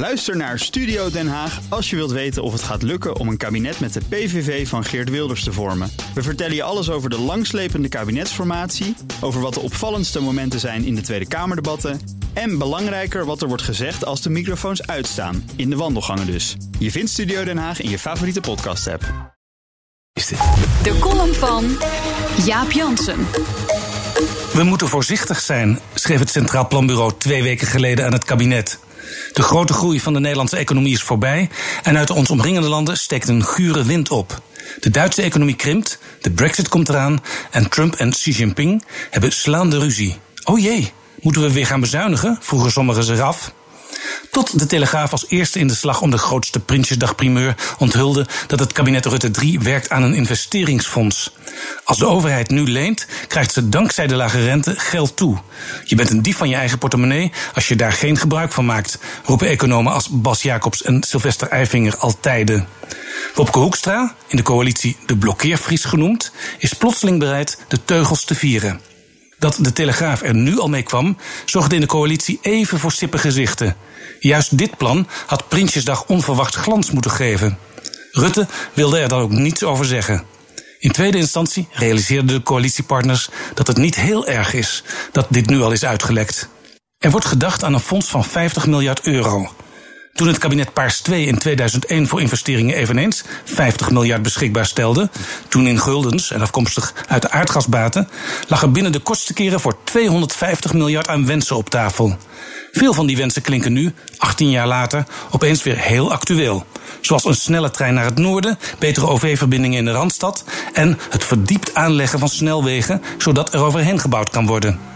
[0.00, 3.36] Luister naar Studio Den Haag als je wilt weten of het gaat lukken om een
[3.36, 5.92] kabinet met de PVV van Geert Wilders te vormen.
[6.14, 10.94] We vertellen je alles over de langslepende kabinetsformatie, over wat de opvallendste momenten zijn in
[10.94, 12.00] de Tweede Kamerdebatten
[12.32, 16.56] en belangrijker wat er wordt gezegd als de microfoons uitstaan, in de wandelgangen dus.
[16.78, 19.02] Je vindt Studio Den Haag in je favoriete podcast-app.
[20.82, 21.76] De column van
[22.44, 23.26] Jaap Jansen.
[24.52, 28.78] We moeten voorzichtig zijn, schreef het Centraal Planbureau twee weken geleden aan het kabinet.
[29.32, 31.48] De grote groei van de Nederlandse economie is voorbij
[31.82, 34.42] en uit de ons omringende landen steekt een gure wind op.
[34.80, 39.78] De Duitse economie krimpt, de Brexit komt eraan en Trump en Xi Jinping hebben slaande
[39.78, 40.18] ruzie.
[40.44, 42.38] Oh jee, moeten we weer gaan bezuinigen?
[42.40, 43.52] vroegen sommigen zich af.
[44.30, 48.72] Tot de Telegraaf als eerste in de slag om de grootste Prinsjesdagprimeur onthulde dat het
[48.72, 51.32] kabinet Rutte 3 werkt aan een investeringsfonds.
[51.84, 55.38] Als de overheid nu leent, krijgt ze dankzij de lage rente geld toe.
[55.84, 58.98] Je bent een dief van je eigen portemonnee als je daar geen gebruik van maakt,
[59.24, 62.68] roepen economen als Bas Jacobs en Sylvester Eifinger al tijden.
[63.34, 68.89] Wopke Hoekstra, in de coalitie de blokkeervries genoemd, is plotseling bereid de teugels te vieren.
[69.40, 73.18] Dat de Telegraaf er nu al mee kwam, zorgde in de coalitie even voor sippe
[73.18, 73.76] gezichten.
[74.18, 77.58] Juist dit plan had Prinsjesdag onverwacht glans moeten geven.
[78.10, 80.24] Rutte wilde er dan ook niets over zeggen.
[80.78, 85.60] In tweede instantie realiseerden de coalitiepartners dat het niet heel erg is dat dit nu
[85.60, 86.48] al is uitgelekt.
[86.98, 89.52] Er wordt gedacht aan een fonds van 50 miljard euro.
[90.14, 95.10] Toen het kabinet Paars 2 in 2001 voor investeringen eveneens 50 miljard beschikbaar stelde,
[95.48, 98.08] toen in guldens en afkomstig uit de aardgasbaten,
[98.48, 102.16] lag er binnen de kortste keren voor 250 miljard aan wensen op tafel.
[102.72, 106.66] Veel van die wensen klinken nu, 18 jaar later, opeens weer heel actueel.
[107.00, 111.74] Zoals een snelle trein naar het noorden, betere OV-verbindingen in de Randstad en het verdiept
[111.74, 114.89] aanleggen van snelwegen, zodat er overheen gebouwd kan worden.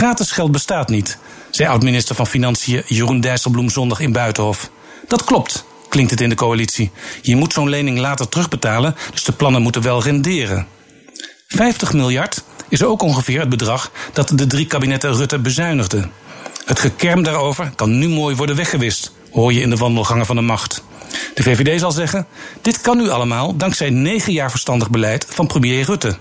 [0.00, 1.18] Gratis geld bestaat niet,
[1.50, 4.70] zei oud-minister van Financiën Jeroen Dijsselbloem zondag in Buitenhof.
[5.08, 6.90] Dat klopt, klinkt het in de coalitie.
[7.22, 10.66] Je moet zo'n lening later terugbetalen, dus de plannen moeten wel renderen.
[11.46, 16.12] 50 miljard is ook ongeveer het bedrag dat de drie kabinetten Rutte bezuinigden.
[16.64, 20.42] Het gekerm daarover kan nu mooi worden weggewist, hoor je in de wandelgangen van de
[20.42, 20.82] macht.
[21.34, 22.26] De VVD zal zeggen:
[22.62, 26.16] dit kan nu allemaal dankzij negen jaar verstandig beleid van premier Rutte.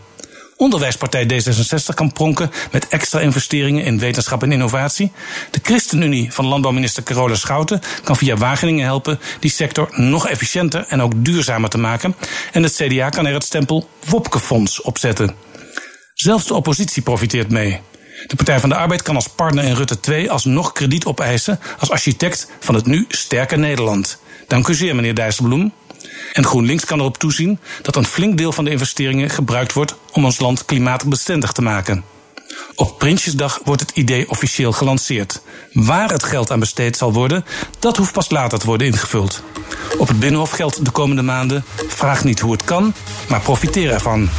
[0.59, 5.11] Onderwijspartij D66 kan pronken met extra investeringen in wetenschap en innovatie.
[5.51, 11.01] De ChristenUnie van landbouwminister Carola Schouten kan via Wageningen helpen die sector nog efficiënter en
[11.01, 12.15] ook duurzamer te maken.
[12.51, 15.35] En het CDA kan er het stempel Wopkefonds opzetten.
[16.13, 17.79] Zelfs de oppositie profiteert mee.
[18.27, 21.91] De Partij van de Arbeid kan als partner in Rutte 2 alsnog krediet opeisen als
[21.91, 24.19] architect van het nu sterke Nederland.
[24.47, 25.73] Dank u zeer, meneer Dijsselbloem.
[26.33, 30.25] En GroenLinks kan erop toezien dat een flink deel van de investeringen gebruikt wordt om
[30.25, 32.03] ons land klimaatbestendig te maken.
[32.75, 35.41] Op Prinsjesdag wordt het idee officieel gelanceerd.
[35.73, 37.45] Waar het geld aan besteed zal worden,
[37.79, 39.43] dat hoeft pas later te worden ingevuld.
[39.97, 42.93] Op het Binnenhof geldt de komende maanden: vraag niet hoe het kan,
[43.29, 44.29] maar profiteer ervan.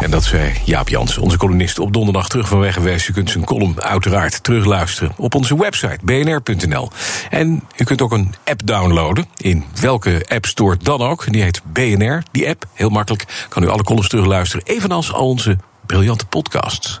[0.00, 3.08] En dat zei Jaap Jans, onze columnist, op donderdag terug van weg geweest.
[3.08, 6.90] U kunt zijn column uiteraard terugluisteren op onze website bnr.nl.
[7.30, 11.32] En u kunt ook een app downloaden, in welke app store dan ook.
[11.32, 12.22] Die heet BNR.
[12.30, 14.66] Die app, heel makkelijk, kan u alle columns terugluisteren.
[14.66, 15.56] Evenals al onze
[15.86, 17.00] briljante podcasts.